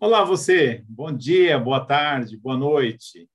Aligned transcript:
Olá, 0.00 0.22
você. 0.22 0.84
Bom 0.88 1.12
dia, 1.12 1.58
boa 1.58 1.84
tarde, 1.84 2.36
boa 2.36 2.56
noite. 2.56 3.28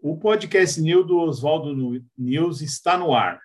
O 0.00 0.18
podcast 0.18 0.80
News 0.80 1.06
do 1.06 1.18
Oswaldo 1.18 1.72
News 2.18 2.60
está 2.60 2.98
no 2.98 3.14
ar. 3.14 3.40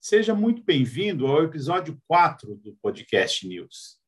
Seja 0.00 0.34
muito 0.34 0.64
bem-vindo 0.64 1.26
ao 1.26 1.44
episódio 1.44 2.00
4 2.08 2.56
do 2.56 2.74
podcast 2.76 3.46
News. 3.46 4.00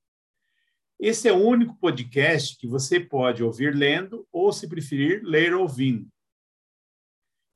Esse 0.98 1.29
é 1.29 1.32
o 1.32 1.46
único 1.46 1.76
podcast 1.76 2.57
que 2.57 2.66
você 2.66 2.98
pode 2.98 3.44
ouvir 3.44 3.76
lendo 3.76 4.26
ou, 4.32 4.50
se 4.50 4.66
preferir, 4.66 5.22
ler 5.22 5.53
ouvindo. 5.53 6.08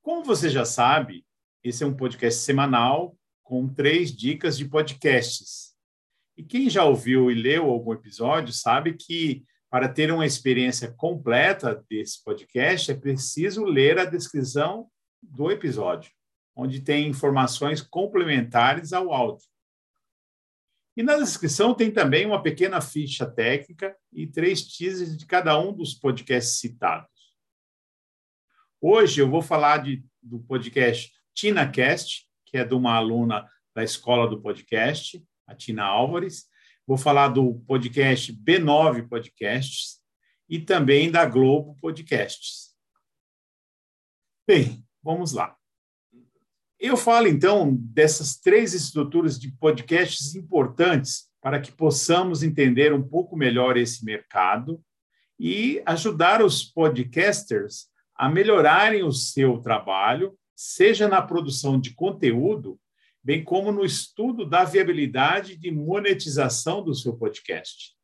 Como 0.02 0.23
você 0.23 0.51
já 0.51 0.66
sabe, 0.66 1.24
esse 1.65 1.83
é 1.83 1.87
um 1.87 1.97
podcast 1.97 2.42
semanal 2.42 3.16
com 3.42 3.66
três 3.66 4.15
dicas 4.15 4.59
de 4.59 4.69
podcasts. 4.69 5.74
E 6.37 6.45
quem 6.45 6.69
já 6.69 6.84
ouviu 6.84 7.30
e 7.30 7.34
leu 7.34 7.70
algum 7.70 7.95
episódio 7.95 8.52
sabe 8.52 8.92
que 8.92 9.42
para 9.70 9.88
ter 9.88 10.12
uma 10.12 10.27
experiência 10.27 10.91
completa 10.91 11.84
desse 11.88 12.23
podcast, 12.24 12.91
é 12.91 12.95
preciso 12.95 13.65
ler 13.65 14.01
a 14.01 14.05
descrição 14.05 14.91
do 15.23 15.48
episódio, 15.48 16.10
onde 16.56 16.80
tem 16.80 17.06
informações 17.06 17.80
complementares 17.80 18.93
ao 18.93 19.12
áudio. 19.12 19.46
E 20.96 21.05
na 21.05 21.16
descrição 21.16 21.73
tem 21.73 21.91
também 21.91 22.27
uma 22.27 22.43
pequena 22.43 22.80
ficha 22.80 23.24
técnica 23.24 23.96
e 24.12 24.27
três 24.27 24.66
teasers 24.66 25.16
de 25.16 25.24
cada 25.24 25.56
um 25.56 25.73
dos 25.73 25.95
podcasts 25.95 26.59
citados. 26.59 27.09
Hoje 28.80 29.21
eu 29.21 29.30
vou 29.30 29.41
falar 29.41 29.79
de, 29.79 30.05
do 30.21 30.41
podcast 30.41 31.12
TinaCast, 31.32 32.27
que 32.45 32.59
é 32.59 32.65
de 32.65 32.74
uma 32.74 32.96
aluna 32.96 33.48
da 33.73 33.84
escola 33.84 34.29
do 34.29 34.43
podcast, 34.43 35.24
a 35.46 35.55
Tina 35.55 35.84
Álvares, 35.84 36.49
Vou 36.91 36.99
falar 36.99 37.29
do 37.29 37.55
podcast 37.69 38.33
B9 38.33 39.09
Podcasts 39.09 40.01
e 40.49 40.59
também 40.59 41.09
da 41.09 41.24
Globo 41.24 41.77
Podcasts. 41.80 42.74
Bem, 44.45 44.85
vamos 45.01 45.30
lá. 45.30 45.57
Eu 46.80 46.97
falo 46.97 47.29
então 47.29 47.77
dessas 47.77 48.41
três 48.41 48.74
estruturas 48.74 49.38
de 49.38 49.52
podcasts 49.52 50.35
importantes 50.35 51.30
para 51.41 51.60
que 51.60 51.71
possamos 51.71 52.43
entender 52.43 52.93
um 52.93 53.09
pouco 53.09 53.37
melhor 53.37 53.77
esse 53.77 54.04
mercado 54.04 54.82
e 55.38 55.80
ajudar 55.87 56.43
os 56.43 56.65
podcasters 56.65 57.87
a 58.16 58.29
melhorarem 58.29 59.04
o 59.04 59.13
seu 59.13 59.60
trabalho, 59.60 60.37
seja 60.57 61.07
na 61.07 61.23
produção 61.23 61.79
de 61.79 61.95
conteúdo 61.95 62.79
bem 63.23 63.45
como 63.45 63.71
no 63.71 63.85
estudo 63.85 64.44
da 64.44 64.65
viabilidade 64.65 65.56
de 65.56 65.71
monetização 65.71 66.82
do 66.82 66.94
seu 66.94 67.16
podcast. 67.16 67.94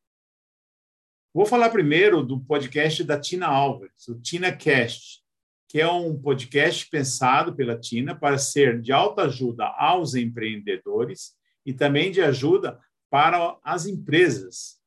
Vou 1.33 1.45
falar 1.45 1.69
primeiro 1.69 2.23
do 2.23 2.39
podcast 2.39 3.03
da 3.03 3.19
Tina 3.19 3.47
Alves, 3.47 4.07
o 4.07 4.19
TinaCast, 4.19 5.21
que 5.67 5.81
é 5.81 5.87
um 5.87 6.19
podcast 6.19 6.89
pensado 6.89 7.55
pela 7.55 7.77
Tina 7.77 8.15
para 8.15 8.37
ser 8.37 8.81
de 8.81 8.91
alta 8.91 9.23
ajuda 9.23 9.65
aos 9.77 10.15
empreendedores 10.15 11.35
e 11.65 11.73
também 11.73 12.11
de 12.11 12.21
ajuda 12.21 12.79
para 13.09 13.57
as 13.63 13.85
empresas. 13.85 14.77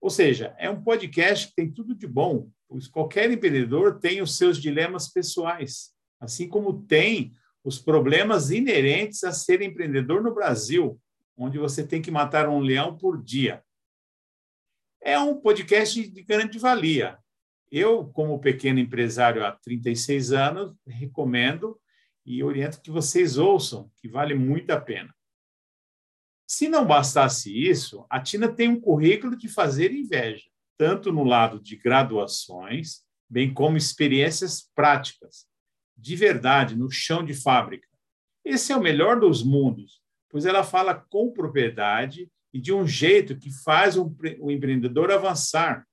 Ou 0.00 0.10
seja, 0.10 0.54
é 0.58 0.68
um 0.68 0.82
podcast 0.82 1.48
que 1.48 1.54
tem 1.54 1.70
tudo 1.70 1.94
de 1.94 2.06
bom, 2.06 2.50
pois 2.68 2.88
qualquer 2.88 3.30
empreendedor 3.30 3.98
tem 4.00 4.20
os 4.20 4.36
seus 4.36 4.60
dilemas 4.60 5.08
pessoais, 5.08 5.92
assim 6.20 6.48
como 6.48 6.82
tem 6.82 7.34
os 7.64 7.78
problemas 7.78 8.50
inerentes 8.50 9.22
a 9.24 9.32
ser 9.32 9.62
empreendedor 9.62 10.22
no 10.22 10.34
Brasil, 10.34 11.00
onde 11.36 11.58
você 11.58 11.86
tem 11.86 12.02
que 12.02 12.10
matar 12.10 12.48
um 12.48 12.60
leão 12.60 12.96
por 12.96 13.22
dia. 13.22 13.62
É 15.00 15.18
um 15.18 15.40
podcast 15.40 16.08
de 16.08 16.22
grande 16.22 16.58
valia. 16.58 17.18
Eu, 17.70 18.06
como 18.06 18.38
pequeno 18.38 18.78
empresário 18.78 19.44
há 19.44 19.52
36 19.52 20.32
anos, 20.32 20.74
recomendo 20.86 21.80
e 22.24 22.42
oriento 22.42 22.80
que 22.80 22.90
vocês 22.90 23.38
ouçam, 23.38 23.90
que 23.96 24.08
vale 24.08 24.34
muito 24.34 24.70
a 24.70 24.80
pena. 24.80 25.12
Se 26.46 26.68
não 26.68 26.86
bastasse 26.86 27.50
isso, 27.50 28.04
a 28.10 28.20
Tina 28.20 28.46
tem 28.46 28.68
um 28.68 28.80
currículo 28.80 29.34
de 29.34 29.48
fazer 29.48 29.90
inveja, 29.90 30.44
tanto 30.76 31.10
no 31.10 31.24
lado 31.24 31.60
de 31.60 31.76
graduações, 31.76 33.02
bem 33.28 33.52
como 33.52 33.76
experiências 33.76 34.70
práticas, 34.74 35.46
de 36.02 36.16
verdade, 36.16 36.74
no 36.74 36.90
chão 36.90 37.24
de 37.24 37.32
fábrica. 37.32 37.86
Esse 38.44 38.72
é 38.72 38.76
o 38.76 38.82
melhor 38.82 39.20
dos 39.20 39.44
mundos, 39.44 40.02
pois 40.28 40.44
ela 40.44 40.64
fala 40.64 40.96
com 40.96 41.32
propriedade 41.32 42.28
e 42.52 42.60
de 42.60 42.72
um 42.72 42.84
jeito 42.84 43.38
que 43.38 43.52
faz 43.62 43.96
o 43.96 44.12
um, 44.40 44.50
empreendedor 44.50 45.12
avançar. 45.12 45.86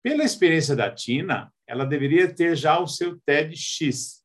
Pela 0.00 0.22
experiência 0.22 0.76
da 0.76 0.88
Tina, 0.88 1.52
ela 1.66 1.84
deveria 1.84 2.32
ter 2.32 2.54
já 2.54 2.78
o 2.78 2.86
seu 2.86 3.18
TEDx. 3.26 4.24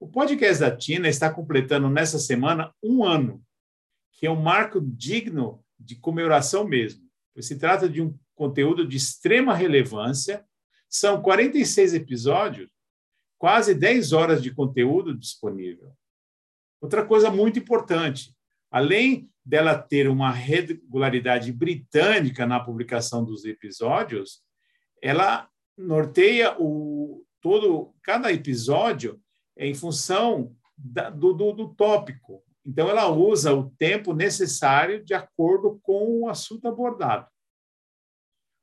O 0.00 0.08
podcast 0.08 0.60
da 0.60 0.76
Tina 0.76 1.08
está 1.08 1.32
completando 1.32 1.88
nessa 1.88 2.18
semana 2.18 2.74
um 2.82 3.04
ano, 3.04 3.42
que 4.10 4.26
é 4.26 4.30
um 4.30 4.42
marco 4.42 4.80
digno 4.80 5.64
de 5.78 5.94
comemoração 5.94 6.66
mesmo, 6.66 7.08
pois 7.32 7.46
se 7.46 7.56
trata 7.56 7.88
de 7.88 8.02
um 8.02 8.18
conteúdo 8.34 8.86
de 8.86 8.96
extrema 8.96 9.54
relevância 9.54 10.44
são 10.88 11.20
46 11.20 11.94
episódios, 11.94 12.70
quase 13.38 13.74
10 13.74 14.12
horas 14.12 14.42
de 14.42 14.54
conteúdo 14.54 15.16
disponível. 15.16 15.92
Outra 16.80 17.04
coisa 17.04 17.30
muito 17.30 17.58
importante, 17.58 18.34
além 18.70 19.30
dela 19.44 19.76
ter 19.76 20.08
uma 20.08 20.30
regularidade 20.30 21.52
britânica 21.52 22.46
na 22.46 22.60
publicação 22.60 23.24
dos 23.24 23.44
episódios, 23.44 24.42
ela 25.02 25.48
norteia 25.76 26.56
o 26.58 27.24
todo 27.40 27.94
cada 28.02 28.32
episódio 28.32 29.20
em 29.56 29.74
função 29.74 30.54
da, 30.76 31.10
do, 31.10 31.32
do, 31.32 31.52
do 31.52 31.74
tópico. 31.74 32.42
Então, 32.64 32.88
ela 32.90 33.08
usa 33.08 33.54
o 33.54 33.70
tempo 33.70 34.12
necessário 34.12 35.04
de 35.04 35.14
acordo 35.14 35.78
com 35.82 36.22
o 36.22 36.28
assunto 36.28 36.66
abordado. 36.66 37.28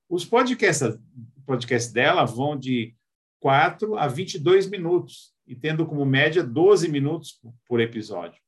Os 0.09 0.25
podcasts 0.25 0.99
podcast 1.45 1.93
dela 1.93 2.25
vão 2.25 2.57
de 2.57 2.95
4 3.39 3.97
a 3.97 4.07
22 4.07 4.69
minutos, 4.69 5.33
e 5.45 5.55
tendo 5.55 5.85
como 5.85 6.05
média 6.05 6.43
12 6.43 6.87
minutos 6.87 7.39
por 7.67 7.81
episódio. 7.81 8.41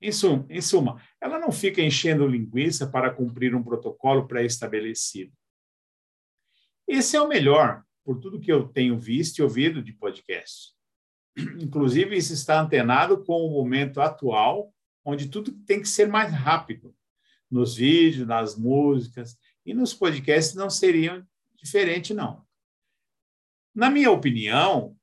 Em 0.00 0.12
suma, 0.12 0.46
em 0.48 0.60
suma, 0.60 1.02
ela 1.20 1.38
não 1.38 1.50
fica 1.50 1.82
enchendo 1.82 2.26
linguiça 2.26 2.86
para 2.86 3.12
cumprir 3.12 3.54
um 3.54 3.62
protocolo 3.62 4.26
pré-estabelecido. 4.26 5.32
Esse 6.86 7.16
é 7.16 7.20
o 7.20 7.28
melhor, 7.28 7.82
por 8.04 8.20
tudo 8.20 8.38
que 8.38 8.52
eu 8.52 8.68
tenho 8.68 8.98
visto 8.98 9.38
e 9.38 9.42
ouvido 9.42 9.82
de 9.82 9.92
podcast. 9.92 10.72
Inclusive, 11.60 12.16
isso 12.16 12.32
está 12.32 12.60
antenado 12.60 13.24
com 13.24 13.44
o 13.44 13.50
momento 13.50 14.00
atual, 14.00 14.72
onde 15.04 15.28
tudo 15.28 15.52
tem 15.66 15.80
que 15.80 15.88
ser 15.88 16.06
mais 16.06 16.32
rápido. 16.32 16.94
Nos 17.50 17.74
vídeos, 17.74 18.26
nas 18.26 18.56
músicas 18.56 19.36
e 19.64 19.74
nos 19.74 19.92
podcasts 19.92 20.54
não 20.54 20.70
seriam 20.70 21.26
diferente, 21.56 22.14
não. 22.14 22.44
Na 23.74 23.90
minha 23.90 24.10
opinião, 24.10 24.96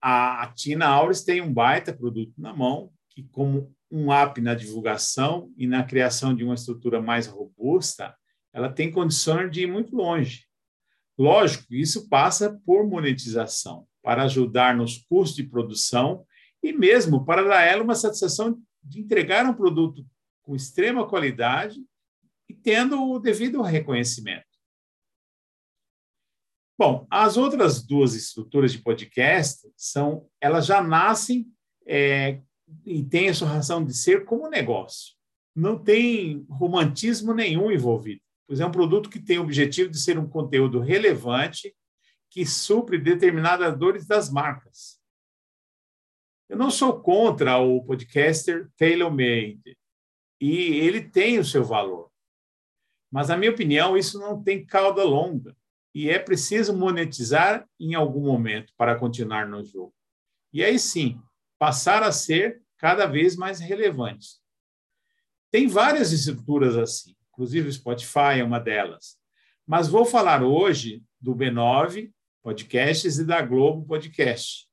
a 0.00 0.52
Tina 0.54 0.86
Aures 0.86 1.22
tem 1.22 1.40
um 1.40 1.52
baita 1.52 1.92
produto 1.92 2.34
na 2.38 2.54
mão, 2.54 2.92
que, 3.10 3.22
como 3.24 3.74
um 3.90 4.12
app 4.12 4.40
na 4.40 4.54
divulgação 4.54 5.52
e 5.56 5.66
na 5.66 5.82
criação 5.82 6.34
de 6.34 6.44
uma 6.44 6.54
estrutura 6.54 7.00
mais 7.00 7.26
robusta, 7.26 8.14
ela 8.52 8.70
tem 8.70 8.90
condições 8.90 9.50
de 9.50 9.62
ir 9.62 9.66
muito 9.66 9.96
longe. 9.96 10.46
Lógico, 11.16 11.74
isso 11.74 12.08
passa 12.08 12.60
por 12.64 12.86
monetização, 12.86 13.86
para 14.02 14.24
ajudar 14.24 14.76
nos 14.76 14.98
custos 14.98 15.36
de 15.36 15.42
produção 15.42 16.24
e 16.62 16.72
mesmo 16.72 17.24
para 17.24 17.42
dar 17.42 17.58
a 17.58 17.64
ela 17.64 17.82
uma 17.82 17.94
satisfação 17.94 18.60
de 18.82 19.00
entregar 19.00 19.44
um 19.46 19.54
produto 19.54 20.06
com 20.42 20.54
extrema 20.54 21.06
qualidade 21.06 21.80
e 22.48 22.54
tendo 22.54 23.02
o 23.02 23.18
devido 23.18 23.60
reconhecimento. 23.62 24.47
Bom, 26.78 27.08
as 27.10 27.36
outras 27.36 27.82
duas 27.82 28.14
estruturas 28.14 28.70
de 28.70 28.78
podcast 28.78 29.68
são, 29.76 30.30
elas 30.40 30.64
já 30.64 30.80
nascem 30.80 31.52
é, 31.84 32.40
e 32.86 33.02
têm 33.02 33.28
a 33.28 33.34
sua 33.34 33.48
razão 33.48 33.84
de 33.84 33.92
ser 33.92 34.24
como 34.24 34.48
negócio. 34.48 35.16
Não 35.56 35.76
tem 35.76 36.46
romantismo 36.48 37.34
nenhum 37.34 37.68
envolvido, 37.68 38.20
pois 38.46 38.60
é 38.60 38.66
um 38.66 38.70
produto 38.70 39.10
que 39.10 39.18
tem 39.18 39.40
o 39.40 39.42
objetivo 39.42 39.90
de 39.90 39.98
ser 39.98 40.20
um 40.20 40.28
conteúdo 40.28 40.78
relevante 40.78 41.74
que 42.30 42.46
supre 42.46 42.96
determinadas 42.96 43.76
dores 43.76 44.06
das 44.06 44.30
marcas. 44.30 45.00
Eu 46.48 46.56
não 46.56 46.70
sou 46.70 47.02
contra 47.02 47.58
o 47.58 47.82
podcaster 47.84 48.70
tailor-made, 48.76 49.76
e 50.40 50.54
ele 50.76 51.02
tem 51.02 51.40
o 51.40 51.44
seu 51.44 51.64
valor. 51.64 52.08
Mas, 53.10 53.30
na 53.30 53.36
minha 53.36 53.50
opinião, 53.50 53.96
isso 53.96 54.20
não 54.20 54.40
tem 54.40 54.64
cauda 54.64 55.02
longa 55.02 55.56
e 55.98 56.08
é 56.10 56.16
preciso 56.16 56.72
monetizar 56.72 57.68
em 57.80 57.96
algum 57.96 58.20
momento 58.20 58.72
para 58.76 58.96
continuar 58.96 59.48
no 59.48 59.64
jogo. 59.64 59.92
E 60.52 60.62
aí 60.62 60.78
sim, 60.78 61.20
passar 61.58 62.04
a 62.04 62.12
ser 62.12 62.62
cada 62.76 63.04
vez 63.04 63.34
mais 63.34 63.58
relevantes. 63.58 64.40
Tem 65.50 65.66
várias 65.66 66.12
estruturas 66.12 66.76
assim, 66.76 67.16
inclusive 67.32 67.68
o 67.68 67.72
Spotify 67.72 68.38
é 68.38 68.44
uma 68.44 68.60
delas. 68.60 69.18
Mas 69.66 69.88
vou 69.88 70.04
falar 70.04 70.44
hoje 70.44 71.02
do 71.20 71.34
B9 71.34 72.12
Podcasts 72.44 73.18
e 73.18 73.24
da 73.24 73.42
Globo 73.42 73.84
Podcast. 73.84 74.68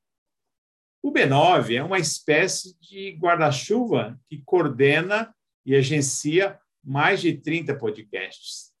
O 1.02 1.10
B9 1.12 1.74
é 1.74 1.82
uma 1.82 1.98
espécie 1.98 2.78
de 2.78 3.18
guarda-chuva 3.20 4.16
que 4.28 4.44
coordena 4.44 5.34
e 5.64 5.74
agencia 5.74 6.56
mais 6.84 7.20
de 7.20 7.36
30 7.36 7.74
podcasts. 7.74 8.75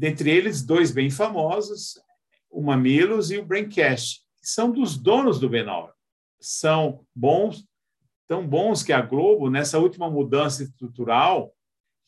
Dentre 0.00 0.30
eles, 0.30 0.62
dois 0.62 0.90
bem 0.90 1.10
famosos, 1.10 2.02
o 2.48 2.62
Mamilos 2.62 3.30
e 3.30 3.36
o 3.36 3.44
Braincast, 3.44 4.22
que 4.40 4.48
são 4.48 4.72
dos 4.72 4.96
donos 4.96 5.38
do 5.38 5.50
B9. 5.50 5.90
São 6.40 7.04
bons, 7.14 7.68
tão 8.26 8.48
bons 8.48 8.82
que 8.82 8.94
a 8.94 9.02
Globo, 9.02 9.50
nessa 9.50 9.78
última 9.78 10.08
mudança 10.08 10.62
estrutural, 10.62 11.54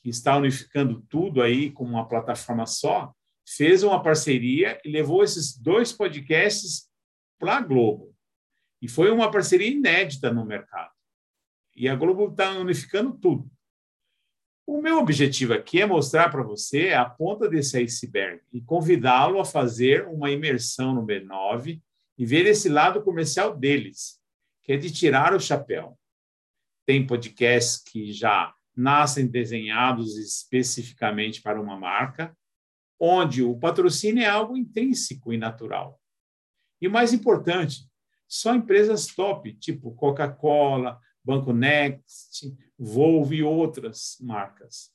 que 0.02 0.08
está 0.08 0.38
unificando 0.38 1.04
tudo 1.06 1.42
aí 1.42 1.70
com 1.70 1.84
uma 1.84 2.08
plataforma 2.08 2.64
só, 2.64 3.12
fez 3.46 3.82
uma 3.82 4.02
parceria 4.02 4.80
e 4.82 4.90
levou 4.90 5.22
esses 5.22 5.54
dois 5.54 5.92
podcasts 5.92 6.88
para 7.38 7.58
a 7.58 7.60
Globo. 7.60 8.16
E 8.80 8.88
foi 8.88 9.10
uma 9.10 9.30
parceria 9.30 9.68
inédita 9.68 10.32
no 10.32 10.46
mercado. 10.46 10.92
E 11.76 11.90
a 11.90 11.94
Globo 11.94 12.28
está 12.28 12.52
unificando 12.52 13.12
tudo. 13.18 13.50
O 14.64 14.80
meu 14.80 14.98
objetivo 14.98 15.52
aqui 15.52 15.80
é 15.80 15.86
mostrar 15.86 16.30
para 16.30 16.42
você 16.42 16.92
a 16.92 17.04
ponta 17.04 17.48
desse 17.48 17.76
iceberg 17.78 18.40
e 18.52 18.60
convidá-lo 18.60 19.40
a 19.40 19.44
fazer 19.44 20.06
uma 20.06 20.30
imersão 20.30 20.94
no 20.94 21.04
B9 21.04 21.82
e 22.16 22.24
ver 22.24 22.46
esse 22.46 22.68
lado 22.68 23.02
comercial 23.02 23.56
deles, 23.56 24.20
que 24.62 24.72
é 24.72 24.76
de 24.76 24.92
tirar 24.92 25.34
o 25.34 25.40
chapéu. 25.40 25.98
Tem 26.86 27.04
podcasts 27.04 27.82
que 27.82 28.12
já 28.12 28.54
nascem 28.74 29.26
desenhados 29.26 30.16
especificamente 30.16 31.42
para 31.42 31.60
uma 31.60 31.76
marca, 31.76 32.36
onde 32.98 33.42
o 33.42 33.58
patrocínio 33.58 34.22
é 34.22 34.28
algo 34.28 34.56
intrínseco 34.56 35.32
e 35.32 35.38
natural. 35.38 36.00
E 36.80 36.86
o 36.86 36.90
mais 36.90 37.12
importante, 37.12 37.84
só 38.28 38.54
empresas 38.54 39.06
top, 39.06 39.52
tipo 39.54 39.94
Coca-Cola, 39.94 41.00
Banco 41.24 41.52
Next, 41.52 42.52
Volvo 42.78 43.32
e 43.32 43.42
outras 43.42 44.16
marcas. 44.20 44.90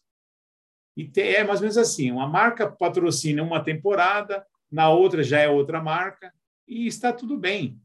E 0.98 1.10
é 1.22 1.44
mais 1.44 1.60
ou 1.60 1.64
menos 1.64 1.78
assim: 1.78 2.12
uma 2.12 2.28
marca 2.28 2.70
patrocina 2.70 3.44
uma 3.44 3.64
temporada, 3.64 4.46
na 4.70 4.90
outra 4.90 5.24
já 5.24 5.40
é 5.40 5.48
outra 5.48 5.82
marca, 5.82 6.34
e 6.68 6.88
está 6.88 7.14
tudo 7.14 7.38
bem. 7.38 7.80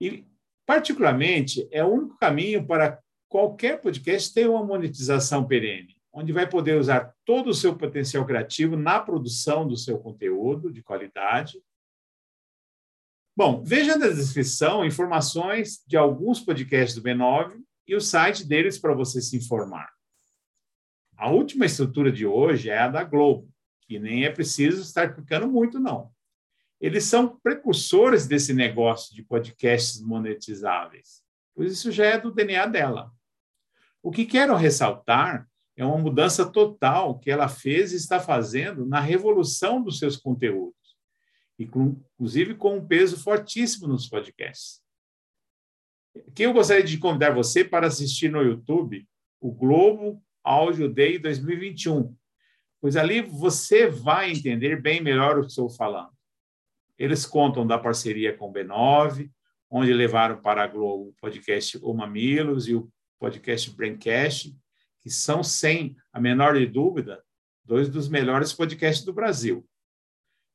E, 0.00 0.24
particularmente, 0.64 1.68
é 1.70 1.84
o 1.84 1.88
único 1.88 2.16
caminho 2.16 2.66
para 2.66 2.98
qualquer 3.28 3.80
podcast 3.80 4.32
ter 4.32 4.48
uma 4.48 4.64
monetização 4.64 5.46
perene, 5.46 5.96
onde 6.12 6.32
vai 6.32 6.48
poder 6.48 6.78
usar 6.78 7.14
todo 7.24 7.48
o 7.50 7.54
seu 7.54 7.76
potencial 7.76 8.24
criativo 8.24 8.76
na 8.76 9.00
produção 9.00 9.66
do 9.66 9.76
seu 9.76 9.98
conteúdo 9.98 10.72
de 10.72 10.82
qualidade. 10.82 11.60
Bom, 13.36 13.62
veja 13.62 13.98
na 13.98 14.08
descrição 14.08 14.82
informações 14.82 15.82
de 15.86 15.94
alguns 15.94 16.40
podcasts 16.40 16.94
do 16.94 17.02
B9 17.02 17.60
e 17.86 17.94
o 17.94 18.00
site 18.00 18.42
deles 18.42 18.78
para 18.78 18.94
você 18.94 19.20
se 19.20 19.36
informar. 19.36 19.92
A 21.18 21.30
última 21.30 21.66
estrutura 21.66 22.10
de 22.10 22.26
hoje 22.26 22.70
é 22.70 22.78
a 22.78 22.88
da 22.88 23.04
Globo, 23.04 23.46
que 23.82 23.98
nem 23.98 24.24
é 24.24 24.30
preciso 24.30 24.80
estar 24.80 25.14
clicando 25.14 25.46
muito, 25.46 25.78
não. 25.78 26.10
Eles 26.80 27.04
são 27.04 27.38
precursores 27.42 28.26
desse 28.26 28.54
negócio 28.54 29.14
de 29.14 29.22
podcasts 29.22 30.00
monetizáveis, 30.00 31.22
pois 31.54 31.70
isso 31.70 31.92
já 31.92 32.06
é 32.06 32.18
do 32.18 32.32
DNA 32.32 32.64
dela. 32.64 33.12
O 34.02 34.10
que 34.10 34.24
quero 34.24 34.56
ressaltar 34.56 35.46
é 35.76 35.84
uma 35.84 35.98
mudança 35.98 36.50
total 36.50 37.18
que 37.18 37.30
ela 37.30 37.48
fez 37.48 37.92
e 37.92 37.96
está 37.96 38.18
fazendo 38.18 38.86
na 38.86 38.98
revolução 38.98 39.82
dos 39.82 39.98
seus 39.98 40.16
conteúdos, 40.16 40.85
inclusive 41.58 42.54
com 42.54 42.76
um 42.76 42.86
peso 42.86 43.18
fortíssimo 43.18 43.88
nos 43.88 44.08
podcasts. 44.08 44.80
Aqui 46.28 46.44
eu 46.44 46.52
gostaria 46.52 46.84
de 46.84 46.98
convidar 46.98 47.30
você 47.30 47.64
para 47.64 47.86
assistir 47.86 48.30
no 48.30 48.42
YouTube 48.42 49.06
o 49.40 49.52
Globo 49.52 50.22
Audio 50.42 50.88
Day 50.88 51.18
2021, 51.18 52.14
pois 52.80 52.96
ali 52.96 53.20
você 53.20 53.86
vai 53.88 54.30
entender 54.30 54.80
bem 54.80 55.00
melhor 55.02 55.38
o 55.38 55.42
que 55.42 55.48
estou 55.48 55.68
falando. 55.68 56.12
Eles 56.98 57.26
contam 57.26 57.66
da 57.66 57.78
parceria 57.78 58.34
com 58.34 58.48
o 58.48 58.52
B9, 58.52 59.30
onde 59.70 59.92
levaram 59.92 60.40
para 60.40 60.62
a 60.62 60.66
Globo 60.66 61.10
o 61.10 61.14
podcast 61.20 61.78
O 61.82 61.92
Mamilos 61.92 62.68
e 62.68 62.74
o 62.74 62.90
podcast 63.18 63.70
Braincast, 63.70 64.56
que 65.00 65.10
são, 65.10 65.42
sem 65.42 65.96
a 66.12 66.20
menor 66.20 66.54
dúvida, 66.66 67.22
dois 67.64 67.88
dos 67.88 68.08
melhores 68.08 68.52
podcasts 68.52 69.04
do 69.04 69.12
Brasil. 69.12 69.66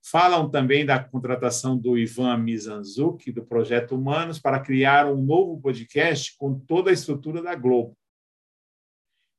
Falam 0.03 0.50
também 0.50 0.86
da 0.86 1.01
contratação 1.01 1.77
do 1.77 1.98
Ivan 1.98 2.38
Mizanzuki, 2.38 3.31
do 3.31 3.45
Projeto 3.45 3.95
Humanos, 3.95 4.39
para 4.39 4.59
criar 4.59 5.06
um 5.06 5.21
novo 5.21 5.62
podcast 5.62 6.36
com 6.38 6.59
toda 6.59 6.89
a 6.89 6.94
estrutura 6.94 7.42
da 7.42 7.53
Globo. 7.53 7.95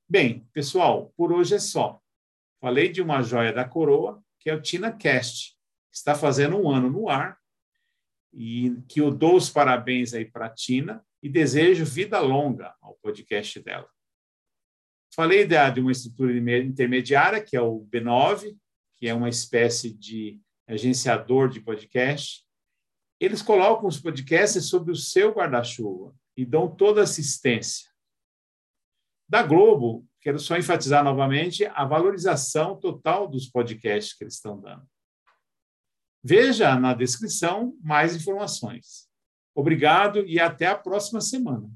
Bem, 0.08 0.46
pessoal, 0.52 1.12
por 1.16 1.32
hoje 1.32 1.54
é 1.54 1.58
só. 1.58 2.00
Falei 2.60 2.88
de 2.88 3.02
uma 3.02 3.22
joia 3.22 3.52
da 3.52 3.68
coroa, 3.68 4.22
que 4.38 4.48
é 4.48 4.54
o 4.54 4.62
TinaCast. 4.62 5.56
Está 5.90 6.14
fazendo 6.14 6.56
um 6.56 6.70
ano 6.70 6.88
no 6.88 7.08
ar 7.08 7.38
e 8.32 8.76
que 8.88 9.00
eu 9.00 9.10
dou 9.10 9.36
os 9.36 9.50
parabéns 9.50 10.14
aí 10.14 10.24
para 10.24 10.46
a 10.46 10.50
Tina 10.50 11.04
e 11.22 11.28
desejo 11.28 11.84
vida 11.84 12.20
longa 12.20 12.74
ao 12.80 12.94
podcast 13.02 13.60
dela. 13.60 13.88
Falei 15.14 15.46
de 15.46 15.80
uma 15.80 15.92
estrutura 15.92 16.32
intermediária, 16.58 17.42
que 17.42 17.56
é 17.56 17.60
o 17.60 17.86
B9, 17.90 18.56
que 18.94 19.08
é 19.08 19.14
uma 19.14 19.28
espécie 19.28 19.92
de 19.92 20.40
agenciador 20.72 21.48
de 21.48 21.60
podcast, 21.60 22.44
eles 23.20 23.42
colocam 23.42 23.88
os 23.88 24.00
podcasts 24.00 24.66
sob 24.66 24.90
o 24.90 24.96
seu 24.96 25.32
guarda-chuva 25.32 26.14
e 26.36 26.44
dão 26.44 26.69
toda 26.69 27.02
assistência. 27.02 27.90
Da 29.28 29.42
Globo, 29.42 30.06
quero 30.20 30.38
só 30.38 30.56
enfatizar 30.56 31.04
novamente 31.04 31.64
a 31.66 31.84
valorização 31.84 32.78
total 32.78 33.28
dos 33.28 33.48
podcasts 33.48 34.14
que 34.14 34.24
eles 34.24 34.34
estão 34.34 34.60
dando. 34.60 34.86
Veja 36.22 36.76
na 36.76 36.94
descrição 36.94 37.76
mais 37.80 38.14
informações. 38.14 39.08
Obrigado 39.54 40.26
e 40.26 40.40
até 40.40 40.66
a 40.66 40.78
próxima 40.78 41.20
semana. 41.20 41.69